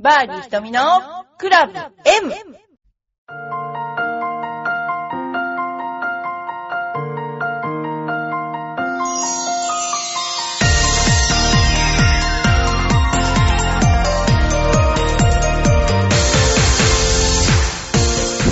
[0.00, 0.80] バーディー瞳の
[1.38, 1.90] クラブ M!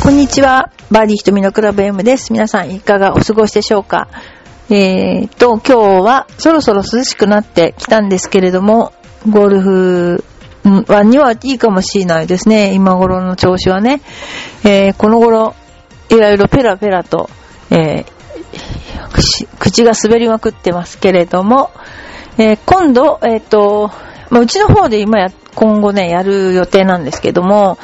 [0.03, 0.73] こんにちは。
[0.91, 2.33] バーディー瞳のクラブ M です。
[2.33, 4.09] 皆さんいかがお過ごしでしょうか？
[4.69, 8.93] えーと、今日はそろそろ涼しくなってきたんですけれども、
[9.31, 10.25] ゴルフ
[10.89, 12.75] はにはいいかもしれないですね。
[12.75, 14.01] 今頃の調子はね。
[14.65, 15.55] えーこの頃、
[16.09, 17.31] いろいろペラペラと、
[17.71, 18.17] えー
[19.59, 21.71] 口が滑りまくってますけれども、
[22.39, 23.91] えー今度、えっ、と、
[24.31, 27.79] まあ、うちの方で今や、今後ね、やる予定なんですけども、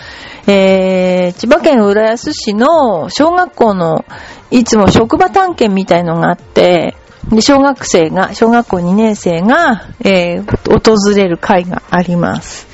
[0.46, 4.04] えー、千葉県浦安市の小学校の
[4.50, 6.96] いつも職場探検みたいのがあって、
[7.30, 12.66] で、小学生が、小学校2年生が、えー訪れる会があります。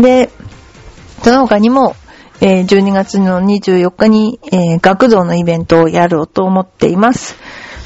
[0.00, 0.30] で、
[1.22, 1.94] その他にも、
[2.40, 7.36] えー12月の24日に、えー学童のイベントをやろうと思っています。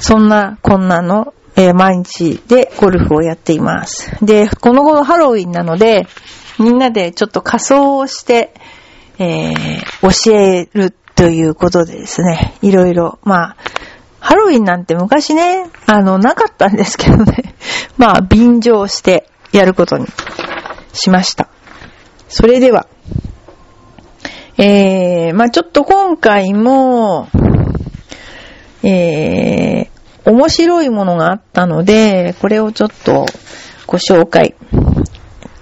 [0.01, 4.17] そんな、こんなの、えー毎日でゴルフをやっています。
[4.25, 6.07] で、この頃ハロウィンなので、
[6.59, 8.55] みんなでちょっと仮装をして、
[9.19, 13.57] えー教えるということでですね、いろいろ、まあ、
[14.27, 17.55] ハロウィンなんて昔ね、あの、なかったんですけどね、
[17.97, 20.07] まあ、便乗してやることに
[20.93, 21.47] しました。
[22.29, 22.89] それでは、
[24.59, 27.29] えー、まあちょっと今回も、
[28.83, 33.27] えー、面白いものがあったので、これをちょっと
[33.87, 34.57] ご紹介。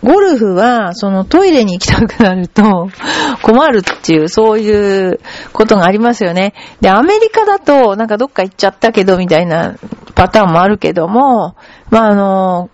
[0.04, 2.90] ゴルフは、そのトイレに行きたくなると
[3.42, 5.20] 困るっていう、そういう
[5.52, 6.52] ことがありますよね。
[6.80, 9.76] で、アメリカだと、なんかどっか行っちゃったけど、みたいな
[10.14, 11.56] パターンもあるけども、
[11.90, 12.70] まあ、あの、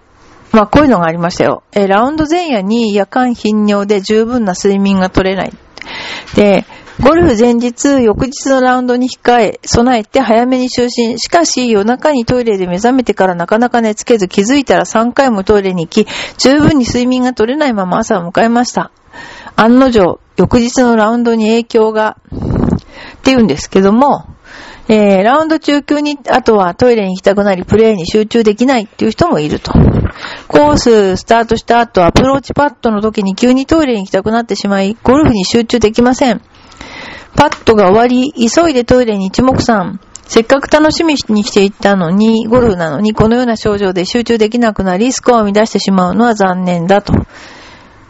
[0.52, 1.62] まあ、こういうのがありましたよ。
[1.72, 5.52] えラウンド前夜に夜間頻尿で十分な睡眠が取れない。
[6.34, 6.64] で、
[6.98, 11.16] ゴルフ前日、翌日のラウンドに控え、備えて早めに就寝。
[11.16, 16.06] しかし、夜中にトイレで目覚めてからなかなか寝つけず、気づいたら3回もトイレに行き、
[16.38, 18.90] 十分に睡眠が取れないまま朝を迎えました。
[19.56, 22.78] 案の定、翌日のラウンドに影響が、っ
[23.22, 24.26] て言うんですけども、
[24.92, 29.70] えー、ラウンド中急に、あとはトイレに行きたくなり、プレーに集中できないっていう人もいると。
[30.48, 36.42] コーススタートした後、アプローチパットの時に急にトイレに行きたくなってしまい、ゴルフに集中できません。
[37.36, 40.00] パットが終わり、急いでトイレに一目散。
[40.24, 47.12] せっかく楽しみにしていたのに、ゴルフなのに、このような症状で集中できなくなり、スコアを乱してしまうのは残念だと。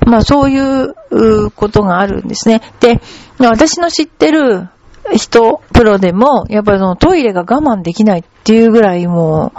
[0.06, 0.94] まあ、そういう
[1.50, 2.62] ことがあるんですね。
[2.80, 3.02] で、
[3.38, 4.70] 私の知ってる
[5.16, 9.52] 人、プロでも、やっぱりそのトイレが我慢できないっていうぐらいも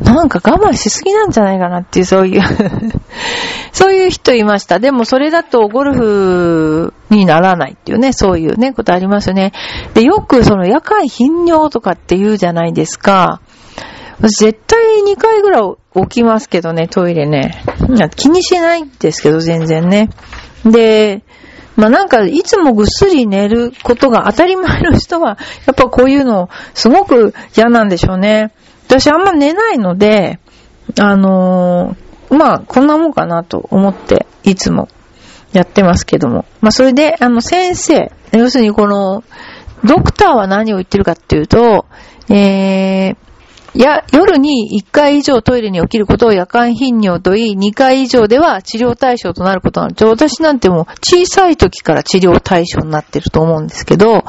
[0.00, 2.42] う、なんか我慢しすぎなんじゃないかなっていう、そういう
[3.72, 4.78] そういう人いました。
[4.78, 9.52] でもそれだとゴルフにならないっていうね、そういうね、ことありますよね。
[9.94, 13.40] で、よくその夜間頻尿とかって言うじゃないですか。
[14.20, 17.62] 絶対2回ぐらい起きますけどね、トイレね。
[18.16, 20.10] 気にしないんですけど、全然ね。
[20.64, 21.22] で、
[21.76, 28.52] まあなんか、いつもぐっすり寝ることが当たり前の人は、やっぱこういうの、すごく嫌なんでしょうね。
[28.86, 30.38] 私あんま寝ないので、
[30.98, 34.88] あのーまあ、こんなもんかなと思って、いつも
[35.52, 36.44] やってますけども。
[36.60, 39.22] まあ、それで、あの、先生、要するにこの、
[39.84, 41.86] ドクターは何を言ってるかっていうと、
[42.28, 43.16] えー、
[43.78, 50.04] や、夜に1回以上トイレに起きることを夜間頻尿と言い、2回以上では治療対象となることなんです。
[50.04, 54.24] 私なんてもう小さい時から治療対象になってると思うんですけど、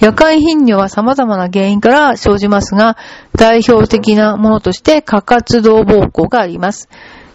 [0.00, 2.96] 夜間頻尿は様々な原因から生じますが、
[3.36, 6.88] 代表的なものとして過活動膀胱があります。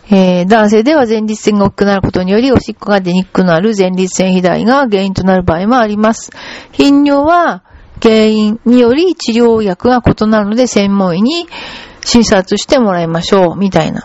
[0.10, 6.32] えー男性では前立腺が大きくなることにより、おしっこが出にくくなる前立腺肥大が原因となる場合もあります。
[6.72, 7.64] 頻尿は
[8.02, 11.48] 原因により治療薬が異なるので、専門医に
[12.04, 14.04] 診察してもらいましょう、みたいな。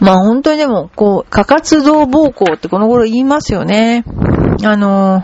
[0.00, 4.04] まあ本当にでも、こう、過活動膀胱ってこの頃言いますよね。
[4.64, 5.22] あの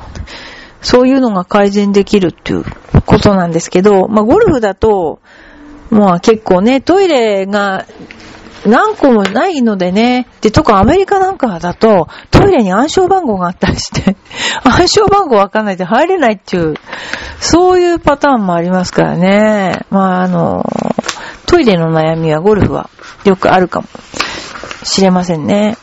[0.80, 2.64] そういうのが改善できるっていう
[3.06, 5.20] ことなんですけど、まあゴルフだと、
[5.90, 7.86] まあ結構ね、トイレが
[8.66, 10.26] 何個もないのでね。
[10.40, 14.16] で、とかアメリカなんかだと、トイレに暗証番号があったりして、
[14.64, 16.74] 暗証番号わかんないで入れないっていう、
[17.40, 19.80] そういうパターンもありますからね。
[19.90, 20.64] まあ、あの、
[21.46, 22.90] トイレの悩みはゴルフは
[23.24, 23.88] よくあるかも
[24.82, 25.76] しれませんね。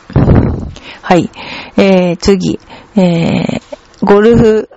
[1.02, 1.30] はい。
[1.76, 2.60] えー、次。
[2.96, 3.62] えー、
[4.02, 4.70] ゴルフ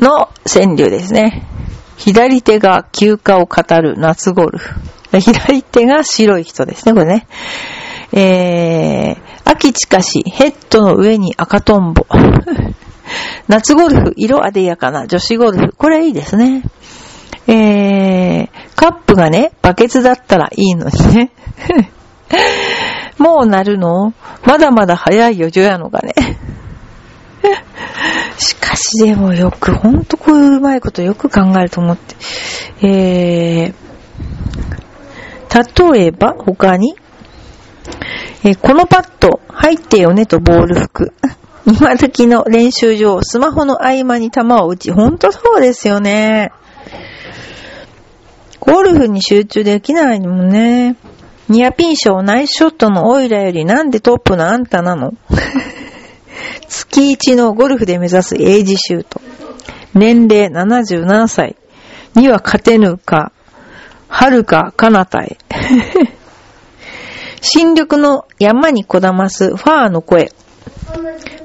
[0.00, 1.46] の川柳ですね。
[1.96, 4.80] 左手が休暇を語る夏ゴルフ。
[5.20, 7.26] 左手が白い人ですね、これね。
[8.12, 12.06] えー、秋近し、ヘッドの上に赤とんぼ。
[13.48, 15.72] 夏ゴルフ、色あでやかな女子ゴルフ。
[15.76, 16.62] これいいですね。
[17.46, 21.30] えー、カップがね、バケツだったらいいのにね。
[23.18, 24.14] もうなるの？
[24.44, 26.14] まだまだ早いよ、ジョヤのがね。
[28.38, 32.16] しかしでもよく、ほんとこういううまいことよく考えると思って。
[32.86, 33.74] えー、
[35.52, 36.94] 例えば他に、
[38.44, 41.12] え、このパッド入ってよねとボール服。
[41.66, 46.52] 今時の練習場、スマホの合間に球を打ち、ほんとそうですよね。
[48.58, 50.96] ゴルフに集中できないもんね。
[51.48, 55.12] ニアピン賞ナイスショットのオイラよりなんでトップのあんたなの？
[56.68, 59.20] 月一のゴルフで目指すエイジシュート。
[59.94, 61.56] 年齢77歳
[62.14, 63.32] には勝てぬか、
[64.08, 65.36] 遥か彼方へ。
[67.40, 70.32] 新緑の山にこだますファーの声。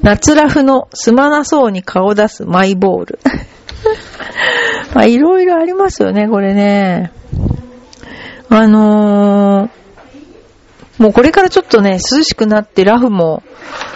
[0.01, 3.19] 夏ラフのすまなそうに顔出すマイボール。
[4.93, 7.11] まあ、いろいろありますよね、これね。
[8.49, 13.43] あのー、もうこれからちょっとね、涼しくなってラフも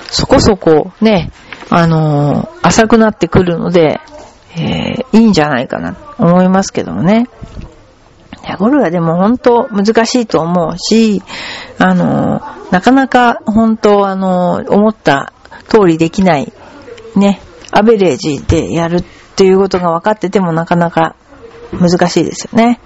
[0.10, 1.32] そこそこね、
[1.70, 4.00] あのー、浅くなってくるので、
[4.58, 7.28] えー、いいんじゃないかな、思いますけどもね。
[8.58, 11.22] ゴルはでも本当難しいと思うし、
[11.78, 12.42] あの、
[12.72, 15.34] なかなか本当あの思った
[15.68, 16.52] 通りできない、
[17.16, 17.42] ね、
[17.72, 19.04] アベレージでやるっ
[19.36, 21.16] ていうことが分かっててもなかなか
[21.72, 22.80] 難しいですよね。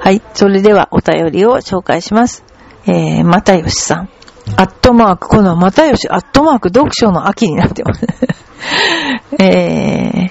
[0.00, 0.22] はい。
[0.34, 2.44] それではお便りを紹介します。
[2.86, 4.08] えー、またよしさん。
[4.56, 8.06] アットマーク、このまたよし、アットマーク、読書の秋になってます。
[9.38, 10.30] えー、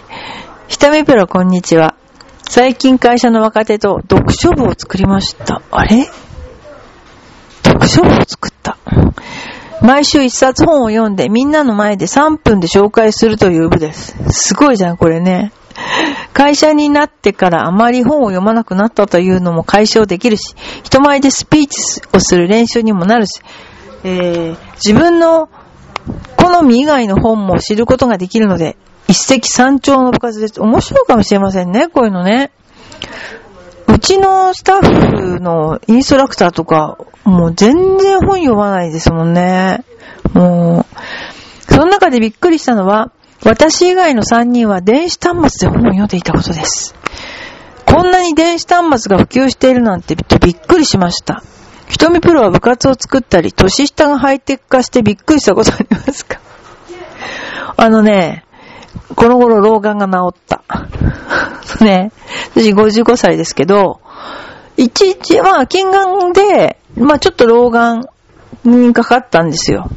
[0.68, 1.96] ひためプロこんにちは。
[2.54, 5.62] 最近会社の若手と読書部を作りました。
[5.72, 6.10] あれ？
[7.64, 8.78] 読書部を作った。
[9.82, 14.18] 毎週一冊本を読んでみんなの前で3分で紹介するという部です。
[14.32, 15.54] すごいじゃん、これね。
[16.34, 23.40] 会社になってからあまり本を読まなくなったというのも解消できるし、人前でスピーチをする練習にもなるし、
[24.04, 25.48] えー、自分の
[26.36, 28.76] 好み以外の本も知ることができるので、
[29.08, 30.62] 一石三鳥の部活です。
[30.62, 32.52] 面白いかもしれませんね、こういうのね。
[33.88, 39.84] うちのスタッフのインストラクターとか、もう全然本読まないですもんね。
[40.34, 40.86] も
[41.70, 43.12] う、その中でびっくりしたのは、
[43.44, 46.96] 私以外の3人は電子端末で本を読んでいたことです。
[47.86, 51.44] こんなに電子端末が普及しているなんてびっくりしました。
[51.90, 56.40] 瞳プロは部活を作ったり、年下がハイテク化してびっくりしたことありますか？
[57.76, 58.46] あのね、
[59.16, 60.64] この頃老眼が治った。
[61.84, 62.12] ね、
[62.56, 64.02] 私55歳ですけど、
[64.78, 68.08] 一日、まあ、金眼で、まあ、ちょっと老眼
[68.64, 69.90] にかかったんですよ。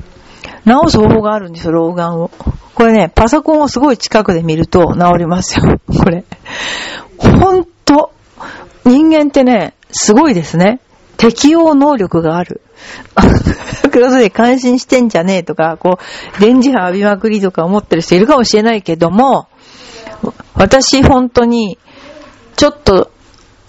[0.67, 2.31] 治す方法があるんですよ、老眼を。
[2.75, 5.79] これね、パソコンをすごい近くで見ると治りますよ。
[5.87, 6.25] これ。
[7.19, 8.13] ほんと、
[8.85, 10.81] 人間ってね、すごいですね。
[11.17, 12.61] 適応能力がある。
[13.91, 19.49] クロスで感心してんじゃねえとか、こう、電磁波浴びまくりとか思ってる人いるかもしれないけども、
[20.55, 21.79] 私本当に、
[22.57, 23.11] ちょっと、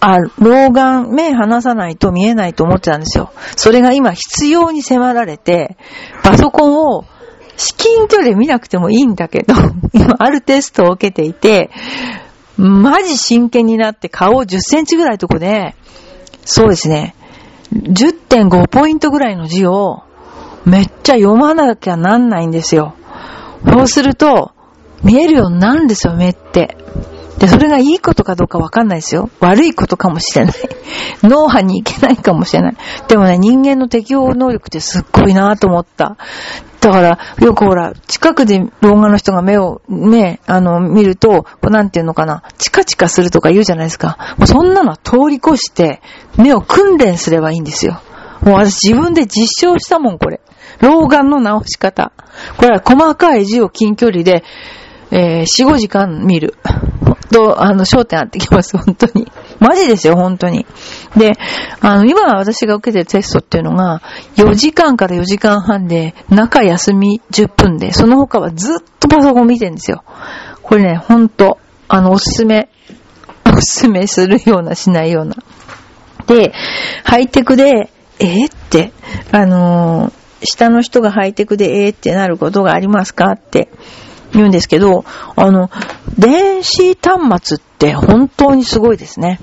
[0.00, 3.32] あ、老眼、目離さないと見えないと思ってたんですよ。
[3.56, 5.76] それが今必要に迫られて、
[6.22, 7.04] パソコンを
[7.56, 9.54] 至近距離で見なくてもいいんだけど、
[9.94, 11.70] 今あるテストを受けていて、
[12.56, 15.74] マジ真剣になって顔を10センチぐらいとこで、
[16.44, 17.14] そうですね、
[17.72, 20.04] 10.5ポイントぐらいの字を
[20.64, 22.94] めっちゃ読まなきゃなんないんですよ。
[23.64, 24.52] そうすると、
[25.02, 26.76] 見えるようになるんですよ、目って。
[27.38, 29.30] で、それがいいことかどうかわかんないですよ。
[29.40, 30.54] 悪いことかもしれない。
[31.22, 32.76] 脳波にいけないかもしれない。
[33.08, 36.16] でもね、人間の適応能力ってすっごいなと思った。
[36.80, 44.16] だから、よくほら、近くで老眼の人が目をね、あの、見ると、こうなんていうのかな、チカチカするとか言うじゃないですか。
[44.38, 46.00] もうそんなのは通り越して、
[46.38, 48.00] 目を訓練すればいいんですよ。
[48.42, 50.40] もう私自分で実証したもん、これ。
[50.80, 52.12] 老眼の直し方。
[52.56, 54.44] これは細かい字を近距離で、
[55.10, 56.54] えー、4、5時間見る。
[57.26, 59.30] と、あの、焦点あってきます、本当に。
[59.60, 60.66] マジですよ、本当に。
[61.16, 61.32] で、
[61.80, 64.02] あの、今私が受けてるテストっていうのが、
[64.36, 70.02] 4時間から4時間半で、中休み10分で、その他はずっとパソコン見てるんですよ。
[70.62, 72.68] これね、ほんと、あの、おすすめ、
[73.46, 75.36] おすすめするような、しないような。
[76.26, 76.52] で、
[77.04, 78.92] ハイテクで、えー、って、
[79.32, 80.12] あのー、
[80.44, 83.68] 下の人がハイテクでえーってなることがありますかって
[84.36, 85.04] 言うんですけど、
[85.36, 85.70] あの、
[86.18, 89.40] 電子端末って本当にすごいですね。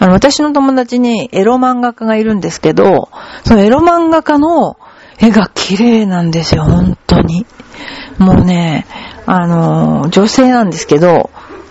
[0.00, 3.08] あの、私の友達にエロ漫画家がいるんですけど、
[3.44, 4.76] そのエロ漫画家の
[5.18, 7.46] 絵が綺麗なんですよ、本当に。
[8.18, 8.86] もうね、
[9.26, 11.30] あの、女性なんですけど、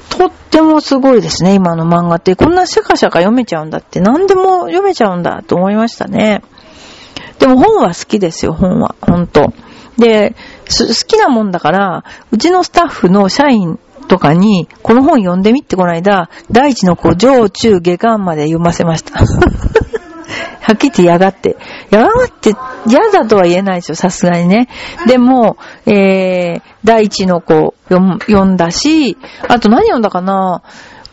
[0.09, 2.35] とってもすごいですね、今の漫画って。
[2.35, 6.41] こんなシャカシャカ読めちゃうんだって、何でも読めちゃうんだと思いましたね。
[7.39, 8.95] でも本は好きですよ、本は。
[9.01, 9.53] 本当
[9.97, 10.35] で、
[10.65, 19.19] 好きなもんだから、うちのスタッフの社員とかに、この本読んでみってこの間、第一の子、上中下巻まで読ませました。
[20.61, 21.55] はっきり言って嫌がって。
[21.91, 22.53] 嫌がって
[22.87, 24.67] 嫌だとは言えないですよ、さすがにね。
[25.07, 30.61] でも、えー、第一の子読んだし、あと何読んだかな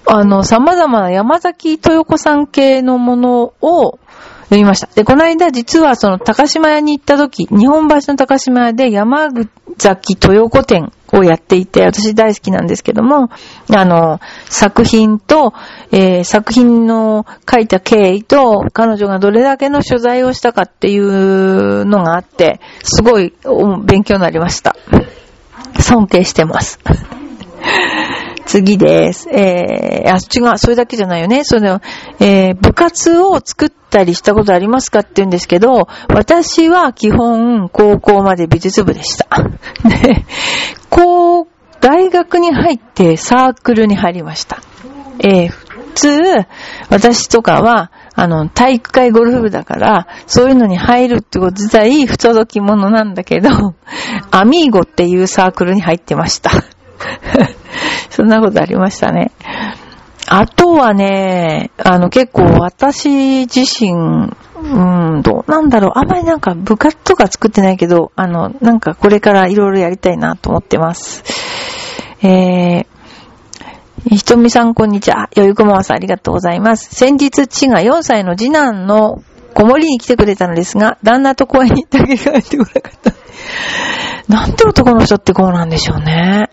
[0.06, 3.98] あの、様々な山崎豊子さん系のものを
[4.54, 4.86] 読みました。
[4.94, 9.28] で、この間実はその高島屋に行った時、日本橋の高島屋で山
[9.78, 13.30] 崎豊子店をやっていて、私大好きなんですけども、
[13.74, 15.52] あの、作品と、
[15.90, 23.32] えー、作品の書いた経緯と、彼女がどれだけの取材をしたかっていうのがあって、すごい
[23.84, 24.76] 勉強になりました。
[25.80, 26.78] 尊敬してます。
[28.46, 29.28] 次です。
[29.30, 31.44] えー、あ、違う、それだけじゃないよね。
[31.44, 31.80] その、
[32.20, 39.26] えー、部活を作ったりしたことありますかって言うんですけど、私は基本、高校まで美術部でした。
[39.88, 40.24] で、
[40.90, 41.46] 高、
[41.80, 44.58] 大学に入ってサークルに入りました。
[45.18, 46.08] えー、普通、
[46.90, 53.74] 私とかは、あの、体育会ゴルフ部だから、そういうのに入るってこと自体不届き者なんだけど、
[54.30, 56.50] アミーゴっていうサークルに入ってました。
[58.10, 59.30] そんなことありましたね。
[60.26, 65.92] あとはね、あの結構私自身、うん、どうなんだろう。
[65.96, 71.22] あんまりなんか部活とか作ってないけど、あの、なんかこれからいろいろやりたいなと思ってます。
[72.22, 75.28] えー、ひとみさんこんにちは。
[75.34, 76.94] よいこままさんありがとうございます。
[76.94, 79.22] 先日、父が4歳の次男の
[79.54, 83.12] 子守に来てくれたのですが、旦那と公園に行ってあげ帰ってこなかった。
[84.28, 86.50] なんて男の人ってこうなんでしょうね。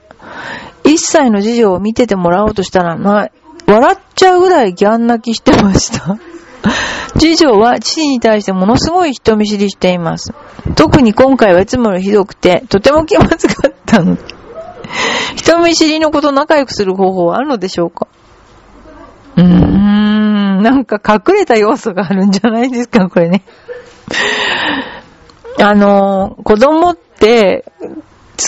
[0.83, 3.31] 1歳の次女を見ててもらおうとしたら、まあ、
[3.67, 6.17] 笑っちゃうぐらいギャン泣きしてました。
[7.17, 10.33] 次女は父に対してものすごい人見知りしています。
[10.75, 14.17] 特に今回はいつもよりひどくて、とても気まずかったの。
[15.35, 18.07] 人見知りのこと仲良くする方法はあるのでしょうか？
[19.37, 23.43] うーん、なんか隠れた要素があるんじゃないですか、これね。
[25.59, 27.87] あの、子供って、好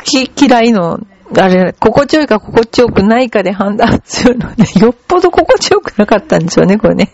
[0.03, 0.99] き嫌いの
[1.37, 7.11] あれ、心地よいか心地よくないかで判断するので、 よっぽど心地よくなかったんですよね、これね。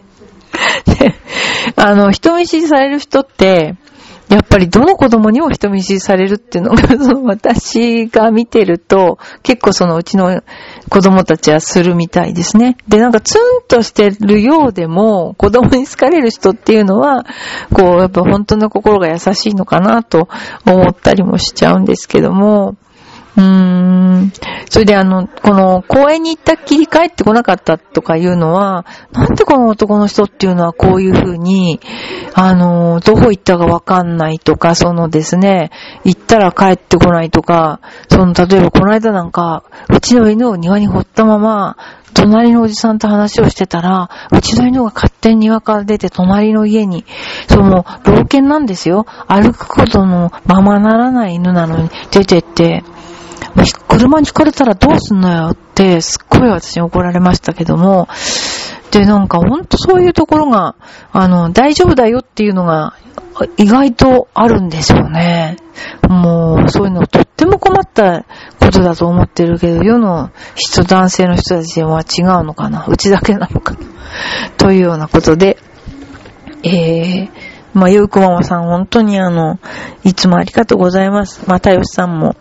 [0.86, 1.16] で、
[1.76, 3.76] あの、人見知りされる人って、
[4.30, 10.44] やっぱりどの子供にも人見知りされるっていうのが、 その私が見てると、結構そのうちの
[10.90, 12.78] 子供たちはするみたいですね。
[12.88, 17.26] で、なんかツンとしてるようでも、子供に好かれる人っていうのは、
[17.74, 20.30] こう、やっぱ本当の心が優しいのかなと
[20.68, 22.76] 思ったりもしちゃうんですけども、
[23.38, 24.32] うーん。
[24.70, 31.80] それであの、この公園に行ったっきり帰ってこなかったとかいうのは、なんでこの男の人っていうのはこういうふうに、
[32.34, 35.72] あの、どこ行ったかわかんないとか、そのですね、
[36.04, 41.78] 行ったら帰ってこないとか、その、例えばこの間なんか、うちの犬を庭に掘ったまま、
[42.14, 47.06] 隣のおじさんと話をしてたら、うちの犬が勝手に庭から出て隣の家に、
[47.48, 49.06] その、老犬なんですよ。
[49.28, 52.84] 歩くことのままならない犬なのに出てって、
[53.88, 58.08] 車にひかれたらどうすんのよって、すっごい私に怒られましたけども、
[58.92, 60.76] で、なんかほんとそういうところが、
[61.12, 62.96] あの、大丈夫だよっていうのが、
[63.58, 65.58] 意外とあるんですよね。
[66.10, 68.26] もう、そういうのとっても困った
[68.60, 72.86] ことだと思ってるけど、世の人、男性の人たちは違うのかな。
[72.88, 73.80] うちだけなのかな。
[74.58, 75.58] というようなことで、
[76.64, 77.30] えー、
[77.74, 79.60] まあ、ゆうくママさん、本当にあの、
[80.04, 81.44] いつもありがとうございます。
[81.48, 82.36] またよしさんも、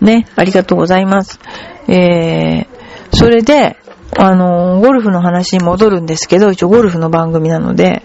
[0.00, 1.40] ね、ありがとうございます。
[1.88, 2.66] えー、
[3.12, 3.76] それで、
[4.18, 8.02] あの、ゴルフの話に戻るんですけど、一応ゴルフの番組なので、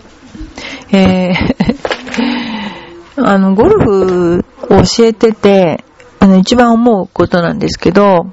[0.92, 1.34] えー、
[3.24, 5.84] あの、ゴルフを教えてて、
[6.20, 8.28] あの、一番思うことなんですけど、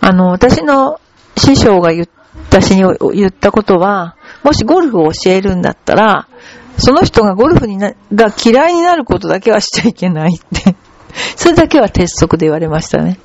[0.00, 1.00] あの、私の
[1.36, 2.18] 師匠が言った
[2.50, 2.82] 私に
[3.14, 6.28] 言ったことは、もしゴルフを教えるんだったら、
[6.78, 10.76] その人がゴルフにな、が嫌いになることだけはしちゃいけないって
[11.36, 13.18] それだけは鉄則で言われましたね。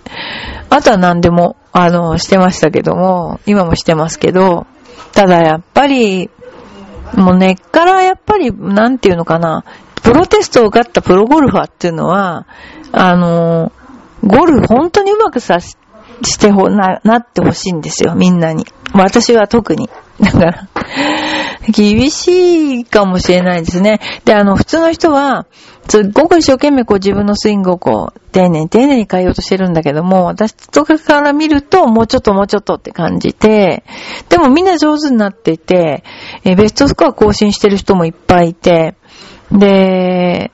[0.69, 4.65] あとは何でも、あの、してましたけども、今もしてますけど、
[5.13, 6.29] ただやっぱり、
[7.15, 9.63] もう根っからやっぱり、なんていうのかな、
[10.01, 12.45] プロテストを受かったプロゴルファーっていうのは、
[12.91, 13.71] あの、
[14.25, 15.75] ゴルフ本当にうまくさし
[16.39, 18.65] てほ、な、なってほしいんですよ、みんなに。
[18.93, 19.89] 私は特に。
[20.19, 20.67] だから、
[21.69, 23.99] 厳しいかもしれないですね。
[24.25, 25.45] で、あの、普通の人は、
[25.87, 33.83] すっごく一生懸命こう自分のスイングをこう、丁寧に丁寧に変えようとしてるんだけども、私とかから見ると、もうちょっともうちょっとって感じて、
[34.29, 36.03] でもみんな上手になっていて、
[36.43, 38.95] えベストスコア更新してる人もいっぱいいて、
[39.51, 40.51] で、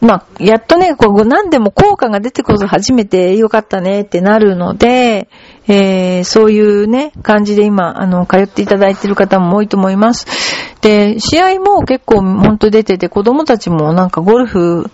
[0.00, 5.28] まあ、やっとね、こう、何でも効果が出てこそ初めてよかったねってなるので、
[5.66, 10.26] えー、そういうね、感じで今、あの、通っていただいている方も多いと思います。
[10.80, 14.90] で、試合も結構ほんと出てて、子供たちもなんかゴルフ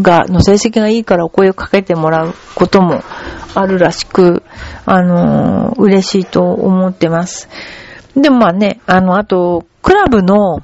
[0.00, 3.02] が、の成績がいいからお声をかけてもらうことも
[3.54, 4.42] あるらしく、
[4.84, 7.48] あのー、嬉しいと思ってます。
[8.16, 10.60] でもまあね、あの、あと、クラブの、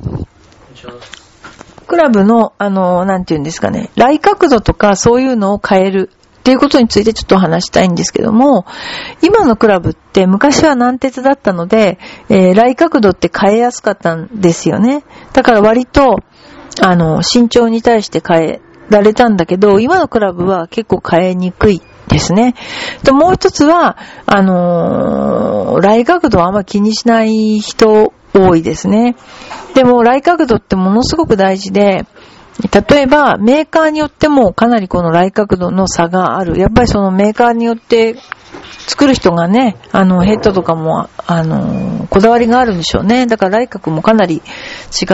[1.93, 6.09] クラブの、あの、なんて言うんですかね、来角度とかそういうのを変える
[6.39, 8.65] っていうことについてちょっと話したいんですけども、
[9.21, 11.99] 今のクラブって昔は軟鉄だったので、
[12.31, 15.05] えー、来角度って変えやすかったんですよね。
[15.35, 16.21] だから割と、
[16.81, 22.55] あの、身長に対して変えられたんだけど、今のクラブは結構変えにくいですね。
[23.03, 29.17] で、もう一つは、あのー、来角度はあんま気にしない人多いですね。
[29.75, 32.07] でも、来角度ってものすごく大事で、
[32.61, 36.59] 例えば、メーカーによってもかなりこの来角度の差がある。
[36.59, 38.16] やっぱりそのメーカーによって
[38.87, 43.26] 作る人がね、あの、ヘッドとかも、あの、こだわりがあるんでしょうね。
[43.26, 44.40] だから来角もかなり違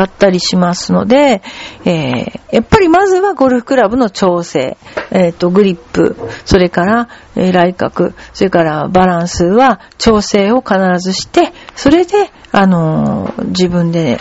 [0.03, 1.43] ったりしますので、
[1.85, 4.77] えー、やっぱりまずはゴルフクラブの調整、
[5.11, 14.19] えっ、ー、と、グリップ、それから、えー、来角、それからバランスは調整を必ずして、それで、あの、自分で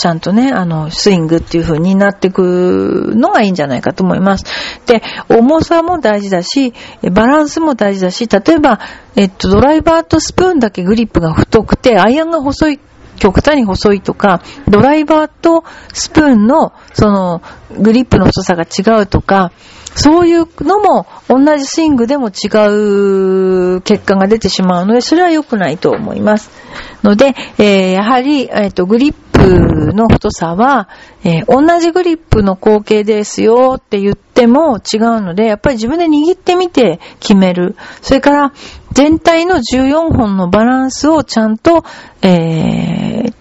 [0.00, 4.46] ちゃんとね、あの、スイングっていう風になってくのがいいんじゃないかと思います。
[4.86, 6.72] で、重さも大事だし、
[7.12, 8.80] バランスも大事だし、例えば、
[9.14, 12.80] えっと、ドライバーとスプーンだけグリップが太くて、アイアンが細い
[13.18, 17.42] 極端に細いとか、ドライバーとスプーンの、その、
[17.78, 19.52] グリップの太さが違うとか、
[19.94, 22.48] そういうのも同じスイングでも違
[23.76, 26.50] う結果が出てしまうので、それは良くないと思います。
[27.02, 30.88] ので、えー、やはり、えっ、ー、と、グリップの太さは、
[31.24, 37.76] えー、同じグリップの口径ですよって言っても違うので、やっぱり自分で握ってみて決める。
[38.02, 38.52] それから、
[38.92, 41.84] 全体の14本のバランスをちゃんと、
[42.22, 43.34] えー、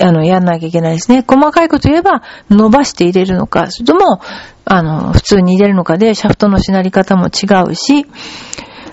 [0.00, 1.24] あの、やんなきゃいけないですね。
[1.26, 4.20] 細かいこと言えば、伸ばして入れるのか、それとも、
[4.64, 8.06] あの、普通に入れるのかで、シャフトのしなり方も違うし、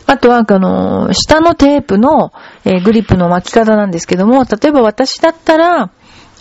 [0.07, 2.33] あとは、あの、下のテープの、
[2.65, 5.91] えー、グリップの巻き方なんですけども、例えば私だったら、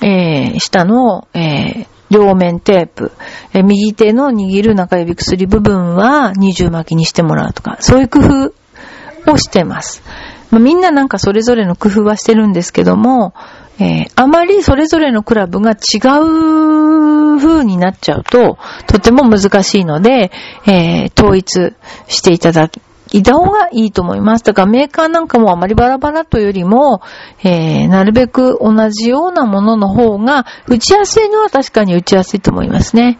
[0.02, 3.12] えー、下の、えー、両面テープ、
[3.52, 10.02] え、右手の握る中指薬部分は二重巻きにしてもらうとか、そういう工夫をしてます。
[10.50, 13.34] まあ、みんななんかそれぞれの工夫はしてるんですけども、
[13.78, 20.30] えー、あまりそれぞれのクラブが違う風になっちゃうと、とても難しいので、
[20.66, 21.74] えー、統一
[22.08, 22.80] していただき、
[23.12, 24.44] いた方がいいと思います。
[24.44, 27.00] だからメーカーなんかもあまりバラバラというよりも、
[27.42, 33.18] えー、なるべく同じようなものの方が、打ちやすいのは確かに打ちやすいと思いますね。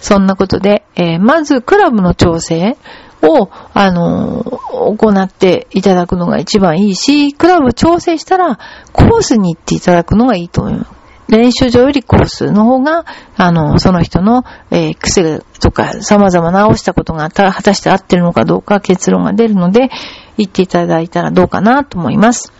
[0.00, 2.76] そんなことで、えー、まずクラブの調整
[3.22, 8.58] を、あの、行っていただくのが一番いいし、クラブ調整したら
[8.92, 11.02] コースに行っていただくのがいいと思います。
[11.28, 13.06] 練習場よりコースの方が、
[13.36, 19.88] あの、その人の、えー、癖とか様々直したことが果たして合ってるのかどうか結論が出るので、
[20.36, 22.52] 言っていただいたらどうかなと思います。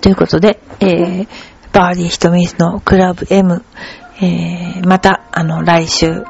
[0.00, 1.28] ということで、えー、
[1.72, 3.62] バーディーひとみのクラブ M、
[4.22, 6.24] えー、また、あの、来週、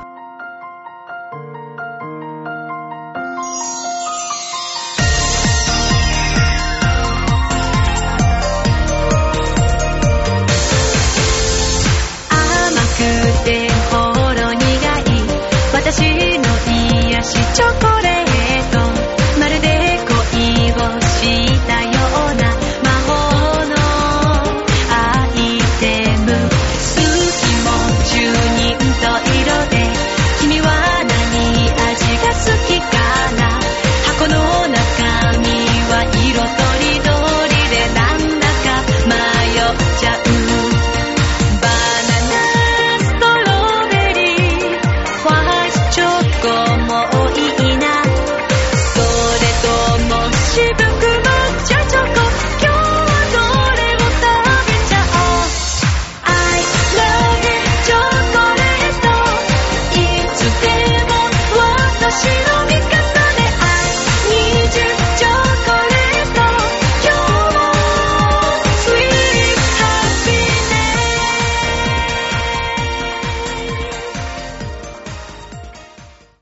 [17.55, 18.32] チョコレート